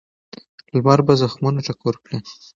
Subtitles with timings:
[0.75, 2.17] لمر به زخمونه ټکور کړي.